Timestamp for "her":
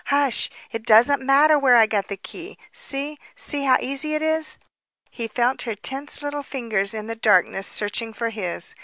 5.61-5.75